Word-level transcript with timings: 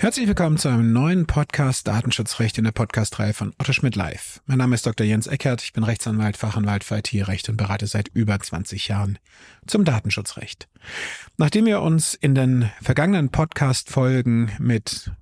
Herzlich 0.00 0.26
willkommen 0.26 0.56
zu 0.56 0.68
einem 0.68 0.94
neuen 0.94 1.26
Podcast 1.26 1.86
Datenschutzrecht 1.86 2.56
in 2.56 2.64
der 2.64 2.72
Podcastreihe 2.72 3.34
von 3.34 3.52
Otto 3.58 3.74
Schmidt 3.74 3.96
Live. 3.96 4.40
Mein 4.46 4.56
Name 4.56 4.74
ist 4.74 4.86
Dr. 4.86 5.06
Jens 5.06 5.26
Eckert, 5.26 5.62
ich 5.62 5.74
bin 5.74 5.84
Rechtsanwalt, 5.84 6.38
Fachanwalt 6.38 6.84
für 6.84 6.96
IT-Recht 6.96 7.50
und 7.50 7.58
berate 7.58 7.86
seit 7.86 8.08
über 8.14 8.40
20 8.40 8.88
Jahren 8.88 9.18
zum 9.66 9.84
Datenschutzrecht. 9.84 10.70
Nachdem 11.36 11.66
wir 11.66 11.82
uns 11.82 12.14
in 12.14 12.34
den 12.34 12.70
vergangenen 12.80 13.28
Podcast-Folgen 13.28 14.50
mit 14.58 15.12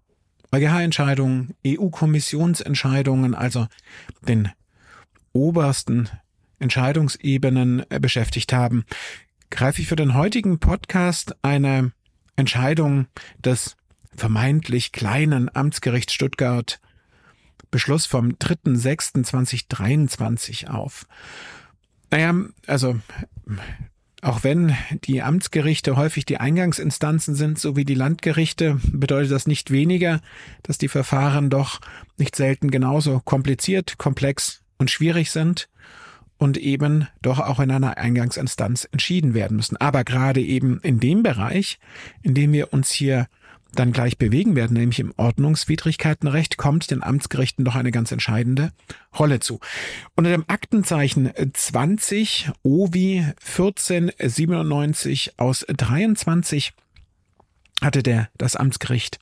EuGH-Entscheidungen, 0.52 1.56
EU-Kommissionsentscheidungen, 1.66 3.34
also 3.34 3.66
den 4.28 4.48
obersten 5.32 6.08
Entscheidungsebenen 6.60 7.84
äh, 7.90 7.98
beschäftigt 7.98 8.52
haben, 8.52 8.84
greife 9.50 9.82
ich 9.82 9.88
für 9.88 9.96
den 9.96 10.14
heutigen 10.14 10.60
Podcast 10.60 11.34
eine 11.42 11.90
Entscheidung 12.36 13.08
des 13.44 13.74
vermeintlich 14.16 14.92
kleinen 14.92 15.54
Amtsgericht 15.54 16.10
Stuttgart 16.10 16.80
Beschluss 17.70 18.06
vom 18.06 18.30
3.6.2023 18.30 20.68
auf. 20.68 21.06
Naja, 22.10 22.34
also 22.66 22.98
auch 24.22 24.42
wenn 24.42 24.74
die 25.04 25.20
Amtsgerichte 25.22 25.96
häufig 25.96 26.24
die 26.24 26.38
Eingangsinstanzen 26.38 27.36
sind, 27.36 27.58
so 27.58 27.76
wie 27.76 27.84
die 27.84 27.92
Landgerichte, 27.94 28.80
bedeutet 28.90 29.32
das 29.32 29.46
nicht 29.46 29.70
weniger, 29.70 30.22
dass 30.62 30.78
die 30.78 30.88
Verfahren 30.88 31.50
doch 31.50 31.80
nicht 32.16 32.34
selten 32.34 32.70
genauso 32.70 33.20
kompliziert, 33.20 33.98
komplex 33.98 34.62
und 34.78 34.90
schwierig 34.90 35.30
sind 35.30 35.68
und 36.36 36.56
eben 36.56 37.06
doch 37.22 37.38
auch 37.38 37.60
in 37.60 37.70
einer 37.70 37.98
Eingangsinstanz 37.98 38.88
entschieden 38.90 39.34
werden 39.34 39.56
müssen. 39.56 39.76
Aber 39.76 40.02
gerade 40.04 40.40
eben 40.40 40.80
in 40.80 40.98
dem 40.98 41.22
Bereich, 41.22 41.78
in 42.22 42.34
dem 42.34 42.52
wir 42.52 42.72
uns 42.72 42.90
hier 42.90 43.28
dann 43.72 43.92
gleich 43.92 44.18
bewegen 44.18 44.56
werden, 44.56 44.74
nämlich 44.74 45.00
im 45.00 45.12
Ordnungswidrigkeitenrecht, 45.16 46.56
kommt 46.56 46.90
den 46.90 47.02
Amtsgerichten 47.02 47.64
doch 47.64 47.74
eine 47.74 47.90
ganz 47.90 48.10
entscheidende 48.12 48.72
Rolle 49.18 49.40
zu. 49.40 49.60
Unter 50.16 50.30
dem 50.30 50.44
Aktenzeichen 50.48 51.30
20 51.52 52.50
OVI 52.62 53.26
1497 53.46 55.38
aus 55.38 55.66
23 55.68 56.72
hatte 57.80 58.02
der, 58.02 58.28
das 58.38 58.56
Amtsgericht 58.56 59.18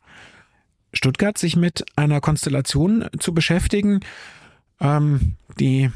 Stuttgart 0.93 1.37
sich 1.37 1.57
mit 1.57 1.85
einer 1.97 2.21
Konstellation 2.21 3.07
zu 3.19 3.35
beschäftigen, 3.35 4.01
ähm, 4.81 5.37
die 5.59 5.91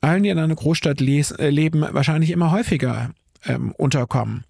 allen, 0.00 0.22
die 0.22 0.28
in 0.28 0.38
einer 0.38 0.54
Großstadt 0.54 1.00
les, 1.00 1.30
äh, 1.30 1.48
leben, 1.48 1.80
wahrscheinlich 1.80 2.30
immer 2.30 2.50
häufiger 2.50 3.14
ähm, 3.46 3.72
unterkommen. 3.72 4.44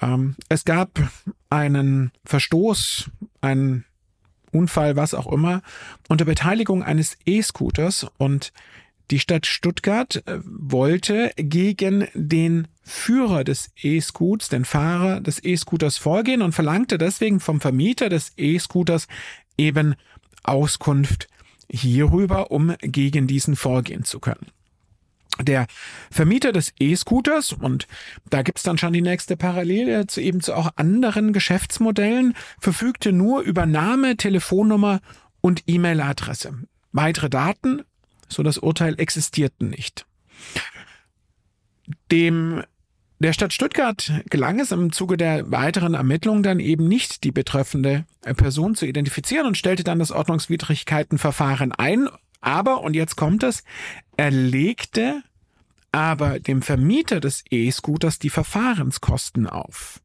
Ähm, 0.00 0.36
es 0.48 0.64
gab 0.64 1.00
einen 1.50 2.12
Verstoß, 2.24 3.10
einen 3.40 3.84
Unfall, 4.52 4.96
was 4.96 5.14
auch 5.14 5.30
immer, 5.30 5.62
unter 6.08 6.24
Beteiligung 6.24 6.82
eines 6.82 7.16
E-Scooters 7.26 8.06
und 8.18 8.52
die 9.10 9.18
Stadt 9.18 9.46
Stuttgart 9.46 10.22
äh, 10.26 10.38
wollte 10.44 11.32
gegen 11.36 12.08
den 12.14 12.68
Führer 12.82 13.44
des 13.44 13.70
E-Scoots, 13.82 14.48
den 14.48 14.64
Fahrer 14.64 15.20
des 15.20 15.42
E-Scooters 15.44 15.98
vorgehen 15.98 16.42
und 16.42 16.52
verlangte 16.52 16.98
deswegen 16.98 17.40
vom 17.40 17.60
Vermieter 17.60 18.08
des 18.08 18.32
E-Scooters 18.36 19.06
eben 19.58 19.94
Auskunft 20.42 21.28
hierüber, 21.70 22.50
um 22.50 22.74
gegen 22.80 23.26
diesen 23.26 23.56
vorgehen 23.56 24.04
zu 24.04 24.20
können 24.20 24.46
der 25.40 25.66
Vermieter 26.10 26.52
des 26.52 26.72
E-Scooters, 26.78 27.52
und 27.52 27.86
da 28.30 28.42
gibt's 28.42 28.62
dann 28.62 28.78
schon 28.78 28.92
die 28.92 29.02
nächste 29.02 29.36
Parallele 29.36 30.06
zu 30.06 30.20
eben 30.20 30.40
zu 30.40 30.54
auch 30.54 30.70
anderen 30.76 31.32
Geschäftsmodellen, 31.32 32.34
verfügte 32.60 33.12
nur 33.12 33.42
über 33.42 33.66
Name, 33.66 34.16
Telefonnummer 34.16 35.00
und 35.40 35.64
E-Mail-Adresse. 35.66 36.54
Weitere 36.92 37.28
Daten, 37.28 37.82
so 38.28 38.42
das 38.42 38.58
Urteil, 38.58 38.98
existierten 38.98 39.70
nicht. 39.70 40.06
Dem 42.10 42.62
der 43.20 43.32
Stadt 43.32 43.52
Stuttgart 43.52 44.12
gelang 44.28 44.60
es 44.60 44.72
im 44.72 44.92
Zuge 44.92 45.16
der 45.16 45.50
weiteren 45.50 45.94
Ermittlungen 45.94 46.42
dann 46.42 46.60
eben 46.60 46.88
nicht, 46.88 47.24
die 47.24 47.30
betreffende 47.30 48.04
Person 48.36 48.74
zu 48.74 48.86
identifizieren 48.86 49.46
und 49.46 49.56
stellte 49.56 49.84
dann 49.84 49.98
das 49.98 50.10
Ordnungswidrigkeitenverfahren 50.10 51.72
ein 51.72 52.08
aber, 52.44 52.82
und 52.82 52.94
jetzt 52.94 53.16
kommt 53.16 53.42
es, 53.42 53.64
er 54.16 54.30
legte 54.30 55.22
aber 55.92 56.40
dem 56.40 56.60
Vermieter 56.60 57.20
des 57.20 57.44
E-Scooters 57.50 58.18
die 58.18 58.30
Verfahrenskosten 58.30 59.46
auf. 59.48 60.00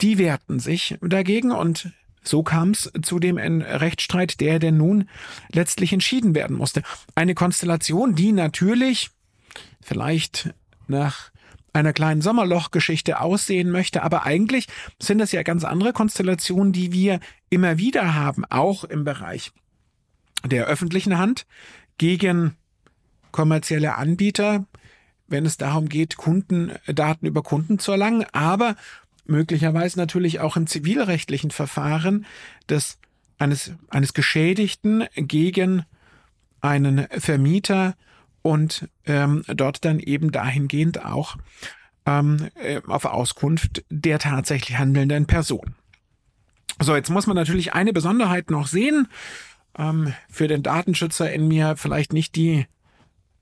Die 0.00 0.18
wehrten 0.18 0.58
sich 0.58 0.98
dagegen 1.00 1.52
und 1.52 1.92
so 2.24 2.42
kam 2.42 2.70
es 2.70 2.90
zu 3.02 3.18
dem 3.18 3.36
Rechtsstreit, 3.38 4.40
der 4.40 4.58
denn 4.58 4.76
nun 4.76 5.08
letztlich 5.52 5.92
entschieden 5.92 6.34
werden 6.34 6.56
musste. 6.56 6.82
Eine 7.14 7.34
Konstellation, 7.34 8.14
die 8.14 8.32
natürlich 8.32 9.10
vielleicht 9.80 10.54
nach 10.88 11.30
einer 11.72 11.92
kleinen 11.92 12.20
Sommerlochgeschichte 12.20 13.20
aussehen 13.20 13.70
möchte, 13.70 14.02
aber 14.02 14.24
eigentlich 14.24 14.66
sind 15.00 15.20
es 15.20 15.32
ja 15.32 15.42
ganz 15.42 15.64
andere 15.64 15.92
Konstellationen, 15.92 16.72
die 16.72 16.92
wir 16.92 17.20
immer 17.48 17.78
wieder 17.78 18.14
haben, 18.14 18.44
auch 18.44 18.84
im 18.84 19.04
Bereich 19.04 19.52
der 20.44 20.66
öffentlichen 20.66 21.18
Hand 21.18 21.46
gegen 21.98 22.56
kommerzielle 23.30 23.96
Anbieter, 23.96 24.66
wenn 25.28 25.46
es 25.46 25.56
darum 25.56 25.88
geht, 25.88 26.16
Kundendaten 26.16 27.26
über 27.26 27.42
Kunden 27.42 27.78
zu 27.78 27.92
erlangen, 27.92 28.26
aber 28.32 28.76
möglicherweise 29.24 29.98
natürlich 29.98 30.40
auch 30.40 30.56
im 30.56 30.66
zivilrechtlichen 30.66 31.50
Verfahren 31.50 32.26
des 32.68 32.98
eines, 33.38 33.72
eines 33.88 34.14
Geschädigten 34.14 35.04
gegen 35.16 35.84
einen 36.60 37.08
Vermieter 37.10 37.94
und 38.42 38.88
ähm, 39.04 39.42
dort 39.48 39.84
dann 39.84 39.98
eben 39.98 40.30
dahingehend 40.30 41.04
auch 41.04 41.36
ähm, 42.06 42.48
äh, 42.54 42.80
auf 42.86 43.04
Auskunft 43.04 43.84
der 43.90 44.18
tatsächlich 44.18 44.78
handelnden 44.78 45.26
Person. 45.26 45.74
So, 46.80 46.96
jetzt 46.96 47.10
muss 47.10 47.26
man 47.26 47.36
natürlich 47.36 47.74
eine 47.74 47.92
Besonderheit 47.92 48.50
noch 48.50 48.66
sehen 48.66 49.08
ähm, 49.78 50.14
für 50.30 50.48
den 50.48 50.62
Datenschützer 50.62 51.32
in 51.32 51.48
mir 51.48 51.76
vielleicht 51.76 52.12
nicht 52.12 52.36
die 52.36 52.66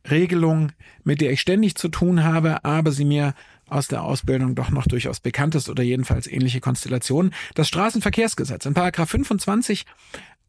Regelung, 0.08 0.72
mit 1.04 1.20
der 1.20 1.32
ich 1.32 1.40
ständig 1.40 1.74
zu 1.74 1.88
tun 1.88 2.24
habe, 2.24 2.64
aber 2.64 2.92
sie 2.92 3.04
mir 3.04 3.34
aus 3.68 3.88
der 3.88 4.02
Ausbildung 4.02 4.54
doch 4.54 4.70
noch 4.70 4.86
durchaus 4.86 5.20
bekannt 5.20 5.54
ist 5.54 5.68
oder 5.68 5.82
jedenfalls 5.82 6.26
ähnliche 6.26 6.60
Konstellationen. 6.60 7.34
Das 7.54 7.68
Straßenverkehrsgesetz 7.68 8.66
in 8.66 8.74
Paragraph 8.74 9.10
25 9.10 9.86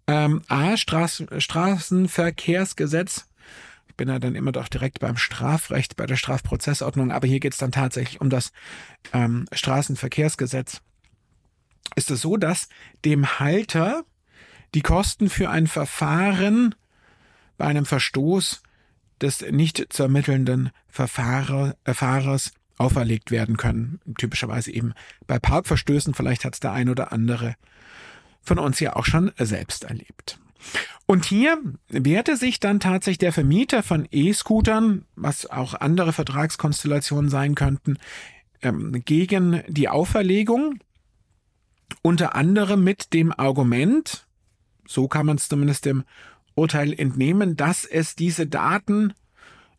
ähm, 0.07 0.41
A 0.47 0.77
Straß, 0.77 1.25
Straßenverkehrsgesetz. 1.37 3.27
Ich 3.87 3.95
bin 3.95 4.09
ja 4.09 4.19
dann 4.19 4.35
immer 4.35 4.51
doch 4.51 4.67
direkt 4.67 4.99
beim 4.99 5.17
Strafrecht, 5.17 5.95
bei 5.95 6.05
der 6.05 6.15
Strafprozessordnung, 6.15 7.11
aber 7.11 7.27
hier 7.27 7.39
geht 7.39 7.53
es 7.53 7.59
dann 7.59 7.71
tatsächlich 7.71 8.21
um 8.21 8.29
das 8.29 8.51
ähm, 9.13 9.45
Straßenverkehrsgesetz. 9.51 10.81
Ist 11.95 12.09
es 12.09 12.21
so, 12.21 12.37
dass 12.37 12.69
dem 13.05 13.39
Halter 13.39 14.05
die 14.73 14.81
Kosten 14.81 15.29
für 15.29 15.49
ein 15.49 15.67
Verfahren 15.67 16.75
bei 17.57 17.65
einem 17.65 17.85
Verstoß 17.85 18.63
des 19.21 19.41
nicht 19.41 19.93
zu 19.93 20.03
ermittelnden 20.03 20.71
Verfahrer, 20.87 21.75
Fahrers 21.85 22.53
auferlegt 22.77 23.31
werden 23.31 23.57
können. 23.57 23.99
Typischerweise 24.17 24.71
eben 24.71 24.93
bei 25.27 25.39
Parkverstößen, 25.39 26.13
vielleicht 26.13 26.45
hat 26.45 26.55
es 26.55 26.59
der 26.59 26.71
ein 26.71 26.89
oder 26.89 27.11
andere 27.11 27.55
von 28.41 28.57
uns 28.57 28.79
ja 28.79 28.95
auch 28.95 29.05
schon 29.05 29.31
selbst 29.37 29.83
erlebt. 29.83 30.39
Und 31.05 31.25
hier 31.25 31.59
wehrte 31.89 32.37
sich 32.37 32.59
dann 32.59 32.79
tatsächlich 32.79 33.19
der 33.19 33.33
Vermieter 33.33 33.83
von 33.83 34.07
E-Scootern, 34.11 35.05
was 35.15 35.45
auch 35.45 35.73
andere 35.73 36.13
Vertragskonstellationen 36.13 37.29
sein 37.29 37.55
könnten, 37.55 37.97
ähm, 38.61 39.03
gegen 39.05 39.61
die 39.67 39.89
Auferlegung, 39.89 40.79
unter 42.01 42.35
anderem 42.35 42.83
mit 42.83 43.13
dem 43.13 43.31
Argument, 43.31 44.25
so 44.87 45.07
kann 45.07 45.25
man 45.25 45.37
es 45.37 45.49
zumindest 45.49 45.85
dem 45.85 46.03
Urteil 46.55 46.93
entnehmen, 46.93 47.55
dass 47.55 47.85
es 47.85 48.15
diese 48.15 48.47
Daten 48.47 49.13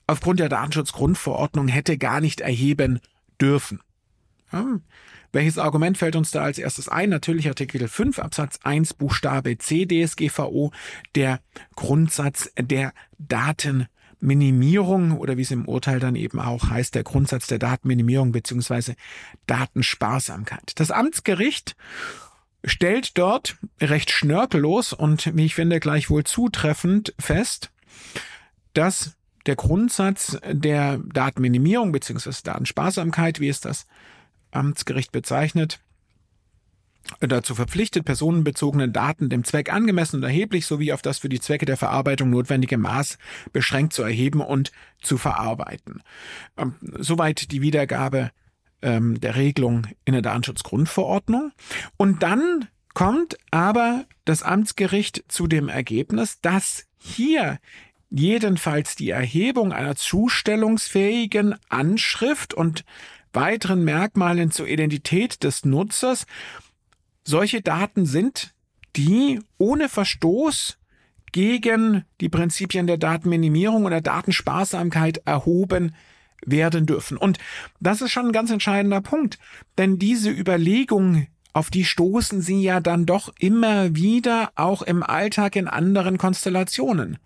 aufgrund 0.06 0.40
der 0.40 0.48
Datenschutzgrundverordnung 0.48 1.68
hätte 1.68 1.98
gar 1.98 2.20
nicht 2.20 2.40
erheben 2.40 3.00
dürfen. 3.40 3.80
Ja, 4.52 4.80
welches 5.32 5.56
Argument 5.56 5.96
fällt 5.96 6.16
uns 6.16 6.30
da 6.30 6.42
als 6.42 6.58
erstes 6.58 6.88
ein? 6.88 7.08
Natürlich 7.08 7.48
Artikel 7.48 7.88
5 7.88 8.18
Absatz 8.18 8.58
1 8.62 8.94
Buchstabe 8.94 9.56
C 9.56 9.86
DSGVO, 9.86 10.72
der 11.14 11.40
Grundsatz 11.74 12.50
der 12.58 12.92
Daten 13.18 13.86
Datenminimierung 14.22 15.18
oder 15.18 15.36
wie 15.36 15.42
es 15.42 15.50
im 15.50 15.66
Urteil 15.66 15.98
dann 15.98 16.14
eben 16.14 16.38
auch 16.38 16.70
heißt, 16.70 16.94
der 16.94 17.02
Grundsatz 17.02 17.48
der 17.48 17.58
Datenminimierung 17.58 18.32
beziehungsweise 18.32 18.94
Datensparsamkeit. 19.46 20.72
Das 20.76 20.90
Amtsgericht 20.90 21.76
stellt 22.64 23.18
dort 23.18 23.56
recht 23.80 24.10
schnörkellos 24.10 24.92
und 24.92 25.36
wie 25.36 25.46
ich 25.46 25.54
finde 25.54 25.80
gleichwohl 25.80 26.24
zutreffend 26.24 27.14
fest, 27.18 27.70
dass 28.74 29.16
der 29.46 29.56
Grundsatz 29.56 30.38
der 30.48 30.98
Datenminimierung 30.98 31.92
beziehungsweise 31.92 32.42
Datensparsamkeit, 32.44 33.40
wie 33.40 33.48
es 33.48 33.60
das 33.60 33.86
Amtsgericht 34.52 35.12
bezeichnet, 35.12 35.80
dazu 37.20 37.54
verpflichtet, 37.54 38.04
personenbezogene 38.04 38.88
Daten 38.88 39.28
dem 39.28 39.44
Zweck 39.44 39.72
angemessen 39.72 40.16
und 40.16 40.22
erheblich 40.22 40.66
sowie 40.66 40.92
auf 40.92 41.02
das 41.02 41.18
für 41.18 41.28
die 41.28 41.40
Zwecke 41.40 41.66
der 41.66 41.76
Verarbeitung 41.76 42.30
notwendige 42.30 42.78
Maß 42.78 43.18
beschränkt 43.52 43.92
zu 43.92 44.02
erheben 44.02 44.40
und 44.40 44.70
zu 45.00 45.18
verarbeiten. 45.18 46.02
Ähm, 46.56 46.74
soweit 46.80 47.50
die 47.50 47.60
Wiedergabe 47.60 48.30
ähm, 48.82 49.20
der 49.20 49.36
Regelung 49.36 49.86
in 50.04 50.12
der 50.12 50.22
Datenschutzgrundverordnung. 50.22 51.52
Und 51.96 52.22
dann 52.22 52.68
kommt 52.94 53.36
aber 53.50 54.04
das 54.24 54.42
Amtsgericht 54.42 55.24
zu 55.28 55.46
dem 55.46 55.68
Ergebnis, 55.68 56.40
dass 56.40 56.86
hier 56.98 57.58
jedenfalls 58.10 58.94
die 58.94 59.10
Erhebung 59.10 59.72
einer 59.72 59.96
zustellungsfähigen 59.96 61.54
Anschrift 61.70 62.52
und 62.52 62.84
weiteren 63.32 63.84
Merkmalen 63.84 64.50
zur 64.50 64.68
Identität 64.68 65.42
des 65.42 65.64
Nutzers 65.64 66.26
solche 67.24 67.62
Daten 67.62 68.04
sind, 68.04 68.52
die 68.96 69.40
ohne 69.56 69.88
Verstoß 69.88 70.78
gegen 71.32 72.04
die 72.20 72.28
Prinzipien 72.28 72.86
der 72.86 72.98
Datenminimierung 72.98 73.86
oder 73.86 74.02
Datensparsamkeit 74.02 75.22
erhoben 75.24 75.94
werden 76.44 76.86
dürfen. 76.86 77.16
Und 77.16 77.38
das 77.80 78.02
ist 78.02 78.10
schon 78.10 78.26
ein 78.26 78.32
ganz 78.32 78.50
entscheidender 78.50 79.00
Punkt, 79.00 79.38
denn 79.78 79.98
diese 79.98 80.30
Überlegung 80.30 81.26
auf 81.54 81.70
die 81.70 81.84
stoßen 81.84 82.40
sie 82.40 82.62
ja 82.62 82.80
dann 82.80 83.04
doch 83.04 83.30
immer 83.38 83.94
wieder 83.94 84.52
auch 84.54 84.80
im 84.80 85.02
Alltag 85.02 85.56
in 85.56 85.68
anderen 85.68 86.16
Konstellationen. 86.16 87.18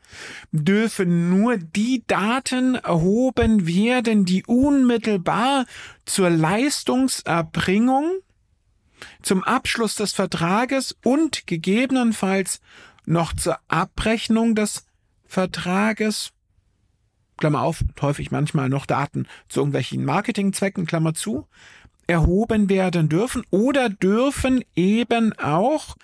Dürfen 0.51 1.31
nur 1.31 1.59
die 1.59 2.03
Daten 2.07 2.75
erhoben 2.75 3.67
werden, 3.69 4.25
die 4.25 4.45
unmittelbar 4.45 5.65
zur 6.07 6.31
Leistungserbringung, 6.31 8.11
zum 9.23 9.45
Abschluss 9.45 9.95
des 9.95 10.13
Vertrages 10.13 10.97
und 11.05 11.47
gegebenenfalls 11.47 12.61
noch 13.05 13.33
zur 13.33 13.59
Abrechnung 13.69 14.57
des 14.57 14.87
Vertrages 15.25 16.33
Klammer 17.37 17.63
auf, 17.63 17.85
häufig 18.01 18.31
manchmal 18.31 18.69
noch 18.69 18.87
Daten 18.87 19.27
zu 19.49 19.61
irgendwelchen 19.61 20.05
Marketingzwecken, 20.05 20.87
Klammer 20.87 21.15
zu, 21.15 21.47
erhoben 22.07 22.69
werden 22.69 23.09
dürfen 23.09 23.45
oder 23.51 23.89
dürfen 23.89 24.65
eben 24.75 25.33
auch 25.39 25.97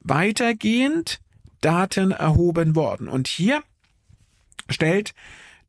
weitergehend 0.00 1.20
Daten 1.60 2.10
erhoben 2.12 2.74
worden. 2.76 3.08
Und 3.08 3.28
hier 3.28 3.62
stellt 4.68 5.14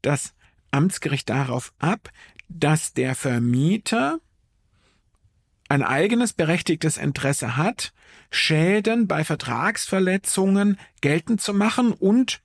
das 0.02 0.34
Amtsgericht 0.72 1.30
darauf 1.30 1.74
ab, 1.80 2.12
dass 2.48 2.94
der 2.94 3.16
Vermieter 3.16 4.20
ein 5.68 5.84
eigenes 5.84 6.34
berechtigtes 6.34 6.98
Interesse 6.98 7.56
hat, 7.56 7.94
Schäden 8.32 9.08
bei 9.08 9.24
Vertragsverletzungen 9.24 10.80
geltend 11.02 11.42
zu 11.42 11.54
machen 11.54 11.94
und 11.94 12.42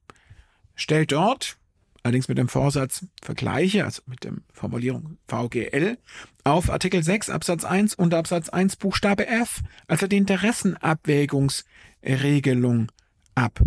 stellt 0.74 1.12
dort 1.12 1.56
allerdings 2.04 2.28
mit 2.28 2.38
dem 2.38 2.48
Vorsatz 2.48 3.04
vergleiche, 3.22 3.84
also 3.84 4.02
mit 4.06 4.22
der 4.24 4.32
Formulierung 4.52 5.18
VGL, 5.26 5.98
auf 6.44 6.70
Artikel 6.70 7.02
6 7.02 7.30
Absatz 7.30 7.64
1 7.64 7.94
und 7.94 8.14
Absatz 8.14 8.50
1 8.50 8.76
Buchstabe 8.76 9.26
F, 9.26 9.62
also 9.88 10.06
die 10.06 10.18
Interessenabwägungsregelung 10.18 12.92
ab. 13.34 13.58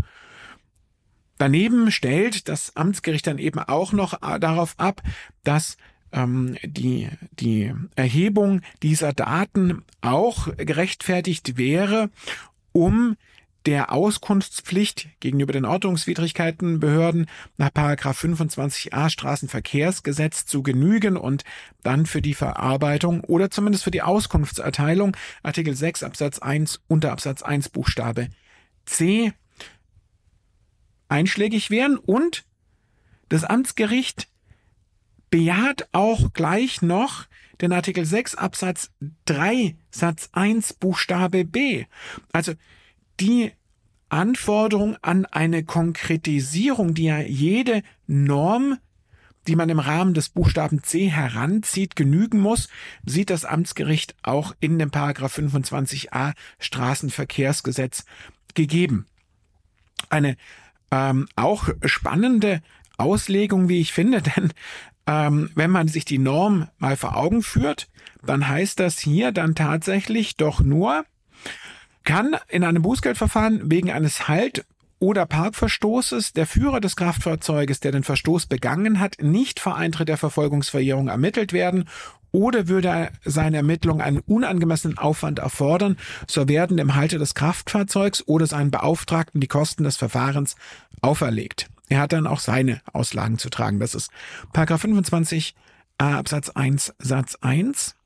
Daneben 1.40 1.92
stellt 1.92 2.48
das 2.48 2.76
Amtsgericht 2.76 3.28
dann 3.28 3.40
eben 3.40 3.60
auch 3.60 3.92
noch 3.92 4.20
darauf 4.40 4.76
ab, 4.78 5.02
dass 5.44 5.78
ähm, 6.12 6.58
die, 6.64 7.10
die 7.32 7.74
Erhebung 7.96 8.62
dieser 8.84 9.14
Daten 9.14 9.84
auch 10.02 10.48
gerechtfertigt 10.58 11.58
wäre, 11.58 12.12
um 12.72 13.18
der 13.68 13.92
Auskunftspflicht 13.92 15.10
gegenüber 15.20 15.52
den 15.52 15.66
Ordnungswidrigkeitenbehörden 15.66 17.28
nach 17.58 17.70
25a 17.72 19.10
Straßenverkehrsgesetz 19.10 20.46
zu 20.46 20.64
genügen 20.64 21.18
und 21.18 21.44
dann 21.84 22.06
für 22.06 22.22
die 22.22 22.34
Verarbeitung 22.34 23.26
oder 23.26 23.52
zumindest 23.52 23.84
für 23.84 23.92
die 23.92 24.02
Auskunftserteilung 24.02 25.18
Artikel 25.44 25.76
6 25.76 26.04
Absatz 26.04 26.40
1 26.40 26.80
unter 26.88 27.12
Absatz 27.12 27.42
1 27.44 27.68
Buchstabe 27.68 28.30
C 28.86 29.34
einschlägig 31.10 31.70
wären 31.70 31.98
und 31.98 32.46
das 33.28 33.44
Amtsgericht 33.44 34.30
bejaht 35.30 35.90
auch 35.92 36.32
gleich 36.32 36.82
noch 36.82 37.26
den 37.60 37.74
Artikel 37.74 38.06
6 38.06 38.36
Absatz 38.36 38.92
3 39.26 39.76
Satz 39.92 40.30
1 40.32 40.76
Buchstabe 40.76 41.44
B. 41.44 41.84
Also 42.32 42.54
die 43.20 43.52
Anforderung 44.10 44.98
an 45.02 45.26
eine 45.26 45.64
Konkretisierung, 45.64 46.94
die 46.94 47.06
ja 47.06 47.20
jede 47.20 47.84
Norm, 48.08 48.78
die 49.48 49.56
man 49.56 49.70
im 49.70 49.80
Rahmen 49.80 50.14
des 50.14 50.30
Buchstaben 50.30 50.84
C 50.84 51.10
heranzieht, 51.10 51.96
genügen 51.96 52.40
muss, 52.40 52.70
sieht 53.06 53.30
das 53.30 53.46
Amtsgericht 53.46 54.16
auch 54.24 54.54
in 54.60 54.78
dem 54.78 54.92
Paragraph 54.92 55.38
25a 55.38 56.34
Straßenverkehrsgesetz 56.60 58.06
gegeben. 58.54 59.06
Eine 60.10 60.38
ähm, 60.92 61.28
auch 61.36 61.70
spannende 61.84 62.62
Auslegung, 62.98 63.70
wie 63.70 63.80
ich 63.80 63.94
finde, 63.94 64.22
denn 64.36 64.54
ähm, 65.06 65.50
wenn 65.56 65.72
man 65.72 65.88
sich 65.88 66.06
die 66.06 66.20
Norm 66.20 66.68
mal 66.78 66.98
vor 66.98 67.16
Augen 67.16 67.42
führt, 67.42 67.88
dann 68.26 68.48
heißt 68.48 68.80
das 68.80 69.00
hier 69.00 69.32
dann 69.32 69.56
tatsächlich 69.56 70.36
doch 70.36 70.60
nur, 70.60 71.06
kann 72.08 72.38
in 72.48 72.64
einem 72.64 72.84
Bußgeldverfahren 72.84 73.70
wegen 73.70 73.92
eines 73.92 74.30
Halt 74.30 74.66
oder 74.98 75.26
Parkverstoßes 75.26 76.32
der 76.32 76.48
Führer 76.48 76.80
des 76.80 76.96
Kraftfahrzeuges, 76.96 77.82
der 77.82 77.92
den 77.92 78.06
Verstoß 78.06 78.46
begangen 78.46 79.02
hat, 79.02 79.18
nicht 79.22 79.60
vor 79.60 79.76
Eintritt 79.76 80.08
der 80.08 80.16
Verfolgungsverjährung 80.16 81.10
ermittelt 81.10 81.52
werden 81.52 81.90
oder 82.32 82.70
würde 82.70 83.10
seine 83.26 83.58
Ermittlung 83.58 84.00
einen 84.00 84.20
unangemessenen 84.20 84.98
Aufwand 84.98 85.40
erfordern, 85.40 85.98
so 86.28 86.48
werden 86.48 86.78
dem 86.78 86.96
Halter 86.96 87.20
des 87.20 87.36
Kraftfahrzeugs 87.36 88.26
oder 88.26 88.48
seinen 88.48 88.72
Beauftragten 88.72 89.42
die 89.42 89.48
Kosten 89.48 89.84
des 89.84 89.98
Verfahrens 89.98 90.56
auferlegt. 91.02 91.68
Er 91.90 92.00
hat 92.00 92.14
dann 92.14 92.26
auch 92.26 92.40
seine 92.40 92.80
Auslagen 92.94 93.38
zu 93.38 93.50
tragen. 93.50 93.82
Das 93.82 93.94
ist 93.94 94.12
Paragraph 94.54 94.80
25 94.80 95.56
Absatz 95.98 96.52
1 96.52 96.94
Satz 97.00 97.36
1. 97.42 97.97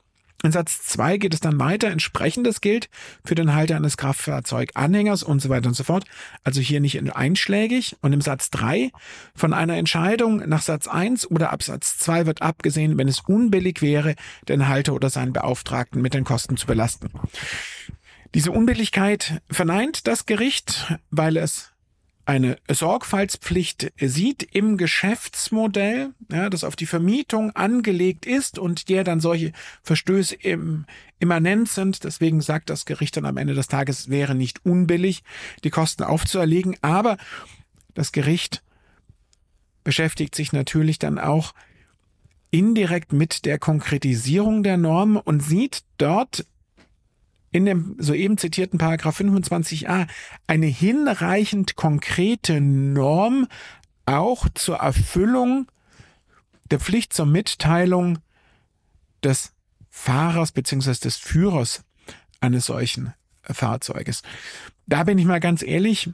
In 0.44 0.52
Satz 0.52 0.84
2 0.84 1.18
geht 1.18 1.34
es 1.34 1.40
dann 1.40 1.60
weiter. 1.60 1.90
Entsprechendes 1.90 2.62
gilt 2.62 2.90
für 3.24 3.36
den 3.36 3.54
Halter 3.54 3.76
eines 3.76 3.98
Kraftfahrzeuganhängers 3.98 5.22
und 5.24 5.40
so 5.40 5.50
weiter 5.50 5.68
und 5.68 5.76
so 5.76 5.84
fort. 5.84 6.06
Also 6.44 6.62
hier 6.62 6.80
nicht 6.80 7.00
einschlägig. 7.16 7.96
Und 8.02 8.14
im 8.14 8.22
Satz 8.22 8.50
3 8.50 8.92
von 9.36 9.54
einer 9.54 9.78
Entscheidung 9.78 10.38
nach 10.50 10.62
Satz 10.62 10.88
1 10.88 11.30
oder 11.30 11.52
Absatz 11.52 11.98
2 12.00 12.26
wird 12.26 12.42
abgesehen, 12.42 12.98
wenn 12.98 13.08
es 13.08 13.20
unbillig 13.22 13.82
wäre, 13.82 14.16
den 14.48 14.68
Halter 14.68 14.94
oder 14.94 15.10
seinen 15.10 15.34
Beauftragten 15.34 16.02
mit 16.02 16.14
den 16.14 16.24
Kosten 16.24 16.58
zu 16.58 16.66
belasten. 16.66 17.10
Diese 18.34 18.52
Unbilligkeit 18.52 19.42
verneint 19.50 20.08
das 20.08 20.26
Gericht, 20.26 20.96
weil 21.10 21.38
es 21.38 21.71
eine 22.26 22.58
Sorgfaltspflicht 22.70 23.94
sieht 24.00 24.44
im 24.44 24.78
Geschäftsmodell, 24.78 26.12
ja, 26.32 26.50
das 26.50 26.64
auf 26.64 26.76
die 26.76 26.86
Vermietung 26.86 27.52
angelegt 27.56 28.26
ist 28.26 28.60
und 28.60 28.90
der 28.90 29.04
dann 29.04 29.20
solche 29.20 29.52
Verstöße 29.84 30.36
im, 30.36 30.86
immanent 31.20 31.70
sind. 31.70 32.04
Deswegen 32.04 32.42
sagt 32.42 32.70
das 32.70 32.86
Gericht 32.86 33.18
dann 33.18 33.26
am 33.26 33.38
Ende 33.38 33.54
des 33.54 33.68
Tages, 33.68 34.02
es 34.02 34.10
wäre 34.10 34.36
nicht 34.36 34.66
unbillig, 34.66 35.24
die 35.64 35.70
Kosten 35.70 36.04
aufzuerlegen. 36.04 36.76
Aber 36.82 37.18
das 37.94 38.12
Gericht 38.12 38.64
beschäftigt 39.84 40.36
sich 40.36 40.54
natürlich 40.54 41.00
dann 41.00 41.18
auch 41.18 41.54
indirekt 42.52 43.14
mit 43.14 43.46
der 43.46 43.58
Konkretisierung 43.58 44.62
der 44.62 44.78
Norm 44.78 45.18
und 45.18 45.42
sieht 45.42 45.84
dort 45.98 46.46
in 47.52 47.66
dem 47.66 47.96
soeben 48.00 48.38
zitierten 48.38 48.80
Paragraph 48.80 49.20
25a 49.20 50.08
eine 50.48 50.66
hinreichend 50.66 51.76
konkrete 51.76 52.62
Norm 52.62 53.48
auch 54.06 54.48
zur 54.56 54.78
Erfüllung 54.78 55.68
der 56.70 56.80
Pflicht 56.80 57.14
zur 57.14 57.26
Mitteilung 57.26 58.20
des 59.24 59.54
Fahrers 59.90 60.54
bzw. 60.54 60.94
des 60.94 61.18
Führers 61.18 61.84
eines 62.40 62.66
solchen 62.66 63.14
Fahrzeuges. 63.44 64.24
Da 64.88 65.04
bin 65.04 65.18
ich 65.18 65.26
mal 65.26 65.40
ganz 65.40 65.62
ehrlich, 65.62 66.10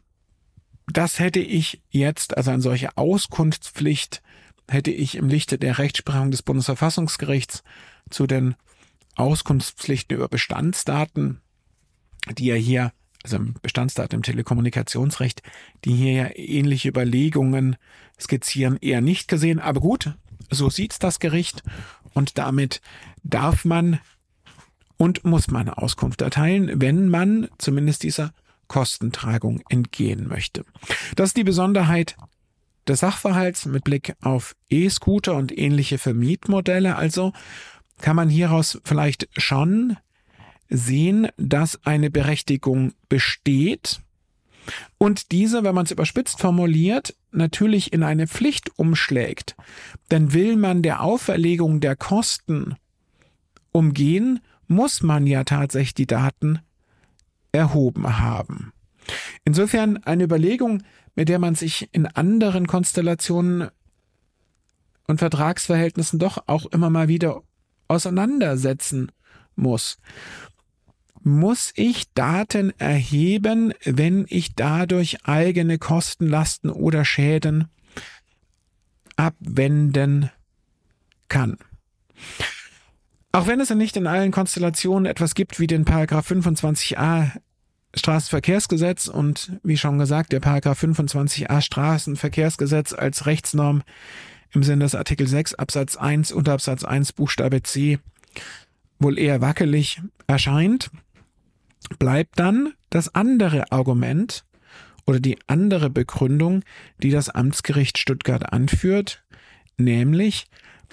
das 0.88 1.20
hätte 1.20 1.40
ich 1.40 1.82
jetzt, 1.90 2.36
also 2.38 2.52
eine 2.52 2.62
solche 2.62 2.98
Auskunftspflicht, 2.98 4.22
hätte 4.68 4.92
ich 4.92 5.16
im 5.16 5.28
Lichte 5.28 5.58
der 5.58 5.78
Rechtsprechung 5.78 6.32
des 6.32 6.42
Bundesverfassungsgerichts 6.42 7.64
zu 8.10 8.26
den 8.26 8.56
Auskunftspflichten 9.18 10.18
über 10.18 10.28
Bestandsdaten, 10.28 11.42
die 12.38 12.46
ja 12.46 12.56
hier, 12.56 12.92
also 13.24 13.40
Bestandsdaten 13.62 14.18
im 14.18 14.24
Telekommunikationsrecht, 14.24 15.42
die 15.86 15.94
hier 15.94 16.12
ja 16.12 16.30
ähnliche 16.36 16.90
Überlegungen 16.90 17.76
skizzieren, 18.20 18.78
eher 18.80 19.02
nicht 19.02 19.28
gesehen. 19.28 19.60
Aber 19.60 19.82
gut, 19.82 20.14
so 20.50 20.70
sieht's 20.70 21.00
das 21.00 21.20
Gericht 21.20 21.64
und 22.14 22.38
damit 22.38 22.82
darf 23.24 23.66
man 23.66 24.00
und 24.98 25.24
muss 25.26 25.50
man 25.50 25.70
Auskunft 25.70 26.22
erteilen, 26.22 26.82
wenn 26.82 27.10
man 27.10 27.50
zumindest 27.58 28.04
dieser 28.04 28.34
Kostentragung 28.68 29.62
entgehen 29.70 30.28
möchte. 30.28 30.66
Das 31.16 31.30
ist 31.30 31.38
die 31.38 31.44
Besonderheit 31.44 32.18
des 32.88 33.02
Sachverhalts 33.02 33.66
mit 33.66 33.84
Blick 33.84 34.16
auf 34.22 34.56
E-Scooter 34.70 35.36
und 35.36 35.58
ähnliche 35.58 35.98
Vermietmodelle. 35.98 36.96
Also 36.96 37.34
kann 38.02 38.16
man 38.16 38.30
hieraus 38.30 38.80
vielleicht 38.84 39.28
schon 39.38 39.98
sehen, 40.70 41.28
dass 41.38 41.86
eine 41.86 42.10
Berechtigung 42.10 42.94
besteht 43.10 44.02
und 44.98 45.32
diese, 45.32 45.64
wenn 45.64 45.76
man 45.76 45.86
es 45.86 45.92
überspitzt 45.92 46.40
formuliert, 46.40 47.16
natürlich 47.32 47.94
in 47.94 48.04
eine 48.04 48.28
Pflicht 48.28 48.78
umschlägt. 48.78 49.56
Denn 50.12 50.34
will 50.34 50.56
man 50.56 50.82
der 50.82 51.02
Auferlegung 51.02 51.80
der 51.80 51.96
Kosten 51.96 52.76
umgehen, 53.72 54.40
muss 54.68 55.02
man 55.02 55.28
ja 55.28 55.44
tatsächlich 55.44 55.94
die 55.94 56.08
Daten 56.08 56.60
erhoben 57.52 58.20
haben. 58.20 58.74
Insofern 59.46 60.04
eine 60.04 60.26
Überlegung, 60.26 60.84
mit 61.16 61.30
der 61.30 61.40
man 61.40 61.56
sich 61.56 61.90
in 61.94 62.06
anderen 62.06 62.68
Konstellationen 62.68 63.70
und 65.08 65.20
Vertragsverhältnissen 65.20 66.20
doch 66.20 66.44
auch 66.48 66.66
immer 66.68 66.90
mal 66.90 67.08
wieder 67.08 67.42
auseinandersetzen 67.88 69.12
muss. 69.56 69.98
Muss 71.24 71.74
ich 71.76 72.14
Daten 72.14 72.72
erheben, 72.80 73.74
wenn 73.84 74.26
ich 74.30 74.56
dadurch 74.56 75.26
eigene 75.26 75.78
Kosten, 75.78 76.28
Lasten 76.28 76.70
oder 76.70 77.04
Schäden 77.04 77.68
abwenden 79.18 80.30
kann? 81.28 81.58
Auch 83.32 83.48
wenn 83.48 83.60
es 83.60 83.70
nicht 83.70 83.98
in 83.98 84.08
allen 84.08 84.32
Konstellationen 84.32 85.06
etwas 85.06 85.36
gibt 85.36 85.60
wie 85.60 85.68
den 85.68 85.86
Paragraph 85.86 86.32
25a 86.32 87.32
Straßenverkehrsgesetz 87.94 89.08
und 89.08 89.60
wie 89.64 89.78
schon 89.78 90.00
gesagt, 90.00 90.32
der 90.32 90.40
Paragraph 90.40 90.84
25a 90.84 91.62
Straßenverkehrsgesetz 91.62 92.94
als 92.94 93.26
Rechtsnorm 93.26 93.84
im 94.54 94.64
Sinne 94.64 94.86
des 94.86 94.96
Artikel 94.96 95.28
6 95.28 95.56
Absatz 95.56 95.96
1 95.96 96.32
unter 96.32 96.54
Absatz 96.54 96.84
1 96.84 97.14
Buchstabe 97.14 97.64
C 97.64 98.00
wohl 99.00 99.20
eher 99.20 99.42
wackelig 99.42 100.02
erscheint, 100.28 100.90
bleibt 102.00 102.40
dann 102.40 102.74
das 102.90 103.14
andere 103.14 103.72
Argument 103.72 104.46
oder 105.06 105.20
die 105.20 105.38
andere 105.48 105.90
Begründung, 105.90 106.64
die 107.02 107.12
das 107.12 107.30
Amtsgericht 107.30 107.98
Stuttgart 107.98 108.52
anführt, 108.52 109.24
nämlich, 109.78 110.48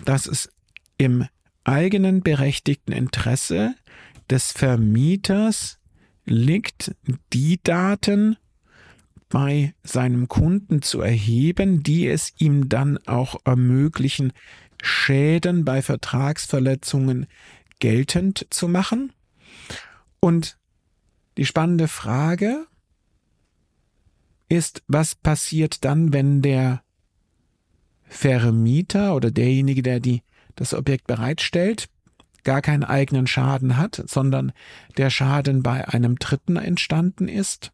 dass 0.05 0.27
es 0.27 0.51
im 0.99 1.27
eigenen 1.65 2.23
berechtigten 2.23 2.93
Interesse 2.93 3.75
des 4.31 4.53
Vermieters 4.53 5.79
liegt, 6.25 6.95
die 7.33 7.61
Daten 7.63 8.37
bei 9.29 9.75
seinem 9.83 10.29
Kunden 10.29 10.83
zu 10.83 11.01
erheben, 11.01 11.83
die 11.83 12.07
es 12.07 12.33
ihm 12.39 12.69
dann 12.69 12.99
auch 13.07 13.37
ermöglichen, 13.45 14.33
Schäden 14.83 15.65
bei 15.65 15.83
Vertragsverletzungen 15.83 17.27
geltend 17.81 18.47
zu 18.51 18.69
machen. 18.69 19.13
Und 20.21 20.59
die 21.37 21.47
spannende 21.47 21.89
Frage 21.89 22.67
ist, 24.49 24.83
was 24.87 25.15
passiert 25.15 25.85
dann, 25.85 26.13
wenn 26.13 26.43
der 26.43 26.83
Vermieter 28.05 29.17
oder 29.17 29.31
derjenige, 29.31 29.83
der 29.83 30.01
die, 30.01 30.23
das 30.55 30.75
Objekt 30.75 31.07
bereitstellt, 31.07 31.89
gar 32.45 32.63
keinen 32.63 32.85
eigenen 32.85 33.27
Schaden 33.27 33.77
hat, 33.77 34.05
sondern 34.07 34.53
der 34.97 35.11
Schaden 35.11 35.63
bei 35.63 35.89
einem 35.89 36.19
Dritten 36.19 36.57
entstanden 36.57 37.27
ist? 37.27 37.73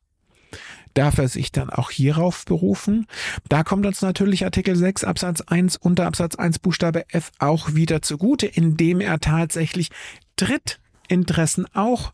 Darf 1.00 1.16
er 1.16 1.28
sich 1.28 1.50
dann 1.50 1.71
auch 1.71 1.90
hierauf 1.90 2.45
berufen? 2.45 3.07
Da 3.49 3.64
kommt 3.64 3.87
uns 3.87 4.02
natürlich 4.02 4.45
Artikel 4.45 4.76
6 4.76 5.04
Absatz 5.04 5.40
1 5.40 5.78
unter 5.78 6.04
Absatz 6.04 6.35
1 6.35 6.59
Buchstabe 6.59 7.07
F 7.09 7.33
auch 7.38 7.73
wieder 7.73 8.02
zugute, 8.02 8.47
indem 8.47 9.00
er 9.00 9.19
tatsächlich 9.19 9.88
Drittinteressen 10.37 11.64
auch 11.73 12.12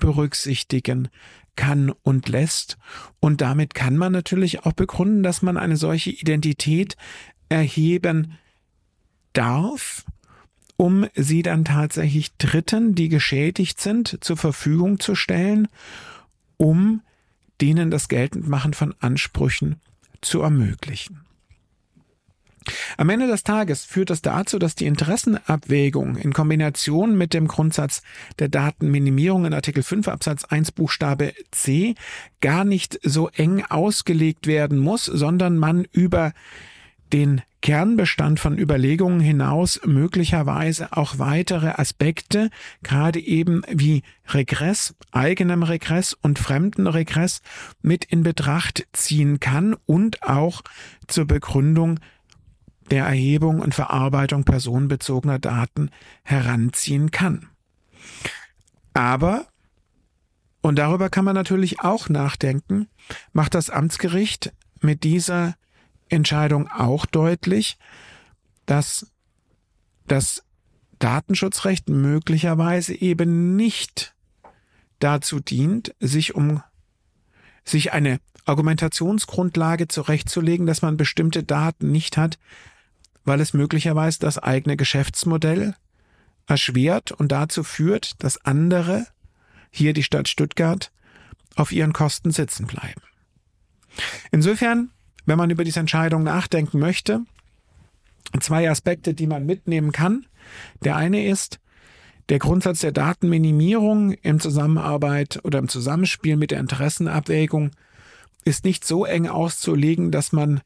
berücksichtigen 0.00 1.06
kann 1.54 1.92
und 2.02 2.28
lässt. 2.28 2.78
Und 3.20 3.42
damit 3.42 3.74
kann 3.74 3.96
man 3.96 4.10
natürlich 4.10 4.66
auch 4.66 4.72
begründen, 4.72 5.22
dass 5.22 5.42
man 5.42 5.56
eine 5.56 5.76
solche 5.76 6.10
Identität 6.10 6.96
erheben 7.48 8.32
darf, 9.34 10.04
um 10.76 11.06
sie 11.14 11.42
dann 11.42 11.64
tatsächlich 11.64 12.36
Dritten, 12.38 12.96
die 12.96 13.08
geschädigt 13.08 13.80
sind, 13.80 14.18
zur 14.20 14.36
Verfügung 14.36 14.98
zu 14.98 15.14
stellen, 15.14 15.68
um 16.56 17.02
denen 17.66 17.90
das 17.90 18.06
Geltendmachen 18.06 18.74
von 18.74 18.94
Ansprüchen 19.00 19.80
zu 20.20 20.40
ermöglichen. 20.40 21.22
Am 22.96 23.08
Ende 23.08 23.26
des 23.26 23.42
Tages 23.42 23.84
führt 23.84 24.10
das 24.10 24.22
dazu, 24.22 24.60
dass 24.60 24.76
die 24.76 24.86
Interessenabwägung 24.86 26.16
in 26.16 26.32
Kombination 26.32 27.18
mit 27.18 27.34
dem 27.34 27.48
Grundsatz 27.48 28.02
der 28.38 28.48
Datenminimierung 28.48 29.46
in 29.46 29.54
Artikel 29.54 29.82
5 29.82 30.06
Absatz 30.06 30.44
1 30.44 30.72
Buchstabe 30.72 31.32
C 31.50 31.96
gar 32.40 32.64
nicht 32.64 33.00
so 33.02 33.28
eng 33.30 33.64
ausgelegt 33.64 34.46
werden 34.46 34.78
muss, 34.78 35.04
sondern 35.04 35.58
man 35.58 35.86
über 35.90 36.32
den 37.12 37.42
Kernbestand 37.66 38.38
von 38.38 38.56
Überlegungen 38.56 39.18
hinaus 39.18 39.80
möglicherweise 39.84 40.92
auch 40.92 41.18
weitere 41.18 41.70
Aspekte, 41.70 42.50
gerade 42.84 43.18
eben 43.18 43.62
wie 43.68 44.04
Regress, 44.28 44.94
eigenem 45.10 45.64
Regress 45.64 46.12
und 46.12 46.38
fremden 46.38 46.86
Regress 46.86 47.42
mit 47.82 48.04
in 48.04 48.22
Betracht 48.22 48.86
ziehen 48.92 49.40
kann 49.40 49.74
und 49.84 50.22
auch 50.22 50.62
zur 51.08 51.24
Begründung 51.24 51.98
der 52.92 53.06
Erhebung 53.06 53.58
und 53.58 53.74
Verarbeitung 53.74 54.44
personenbezogener 54.44 55.40
Daten 55.40 55.90
heranziehen 56.22 57.10
kann. 57.10 57.48
Aber, 58.94 59.44
und 60.60 60.78
darüber 60.78 61.10
kann 61.10 61.24
man 61.24 61.34
natürlich 61.34 61.80
auch 61.80 62.08
nachdenken, 62.08 62.86
macht 63.32 63.56
das 63.56 63.70
Amtsgericht 63.70 64.52
mit 64.80 65.02
dieser 65.02 65.56
Entscheidung 66.08 66.68
auch 66.68 67.06
deutlich, 67.06 67.78
dass 68.66 69.10
das 70.06 70.44
Datenschutzrecht 70.98 71.88
möglicherweise 71.88 72.94
eben 72.94 73.56
nicht 73.56 74.14
dazu 74.98 75.40
dient, 75.40 75.94
sich 76.00 76.34
um 76.34 76.62
sich 77.64 77.92
eine 77.92 78.20
Argumentationsgrundlage 78.44 79.88
zurechtzulegen, 79.88 80.66
dass 80.66 80.82
man 80.82 80.96
bestimmte 80.96 81.42
Daten 81.42 81.90
nicht 81.90 82.16
hat, 82.16 82.38
weil 83.24 83.40
es 83.40 83.52
möglicherweise 83.52 84.20
das 84.20 84.38
eigene 84.38 84.76
Geschäftsmodell 84.76 85.74
erschwert 86.46 87.10
und 87.10 87.32
dazu 87.32 87.64
führt, 87.64 88.22
dass 88.22 88.44
andere, 88.44 89.06
hier 89.70 89.92
die 89.92 90.04
Stadt 90.04 90.28
Stuttgart, 90.28 90.92
auf 91.56 91.72
ihren 91.72 91.92
Kosten 91.92 92.30
sitzen 92.30 92.66
bleiben. 92.66 93.02
Insofern, 94.30 94.90
wenn 95.26 95.38
man 95.38 95.50
über 95.50 95.64
diese 95.64 95.80
Entscheidung 95.80 96.22
nachdenken 96.22 96.78
möchte, 96.78 97.20
zwei 98.40 98.70
Aspekte, 98.70 99.14
die 99.14 99.26
man 99.26 99.46
mitnehmen 99.46 99.92
kann. 99.92 100.26
Der 100.82 100.96
eine 100.96 101.26
ist, 101.26 101.60
der 102.28 102.38
Grundsatz 102.38 102.80
der 102.80 102.92
Datenminimierung 102.92 104.12
im 104.12 104.40
Zusammenarbeit 104.40 105.40
oder 105.44 105.58
im 105.58 105.68
Zusammenspiel 105.68 106.36
mit 106.36 106.50
der 106.50 106.60
Interessenabwägung 106.60 107.70
ist 108.44 108.64
nicht 108.64 108.84
so 108.84 109.04
eng 109.04 109.28
auszulegen, 109.28 110.10
dass 110.10 110.32
man 110.32 110.60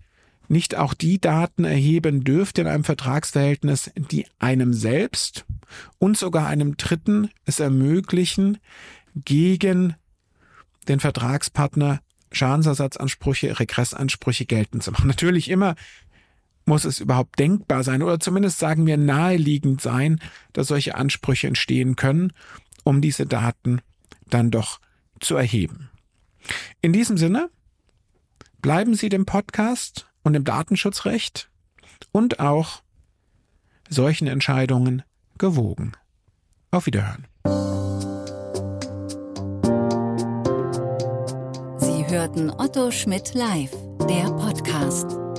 nicht 0.48 0.76
auch 0.76 0.94
die 0.94 1.20
Daten 1.20 1.64
erheben 1.64 2.24
dürfte 2.24 2.62
in 2.62 2.66
einem 2.66 2.84
Vertragsverhältnis, 2.84 3.90
die 3.94 4.26
einem 4.38 4.72
selbst 4.72 5.44
und 5.98 6.18
sogar 6.18 6.46
einem 6.46 6.76
Dritten 6.76 7.30
es 7.44 7.60
ermöglichen, 7.60 8.58
gegen 9.14 9.94
den 10.88 10.98
Vertragspartner 10.98 12.00
Schadensersatzansprüche, 12.32 13.58
Regressansprüche 13.58 14.46
geltend 14.46 14.82
zu 14.82 14.92
machen. 14.92 15.08
Natürlich 15.08 15.50
immer 15.50 15.74
muss 16.64 16.84
es 16.84 17.00
überhaupt 17.00 17.38
denkbar 17.38 17.82
sein 17.82 18.02
oder 18.02 18.20
zumindest 18.20 18.58
sagen 18.58 18.86
wir 18.86 18.96
naheliegend 18.96 19.80
sein, 19.80 20.20
dass 20.52 20.68
solche 20.68 20.94
Ansprüche 20.94 21.48
entstehen 21.48 21.96
können, 21.96 22.32
um 22.84 23.00
diese 23.00 23.26
Daten 23.26 23.80
dann 24.28 24.50
doch 24.50 24.80
zu 25.18 25.36
erheben. 25.36 25.90
In 26.80 26.92
diesem 26.92 27.16
Sinne, 27.16 27.50
bleiben 28.62 28.94
Sie 28.94 29.08
dem 29.08 29.26
Podcast 29.26 30.06
und 30.22 30.34
im 30.34 30.44
Datenschutzrecht 30.44 31.50
und 32.12 32.40
auch 32.40 32.82
solchen 33.88 34.28
Entscheidungen 34.28 35.02
gewogen. 35.38 35.92
Auf 36.70 36.86
Wiederhören. 36.86 37.26
Hörten 42.10 42.50
Otto 42.50 42.90
Schmidt 42.90 43.34
live, 43.34 43.70
der 44.08 44.30
Podcast. 44.32 45.29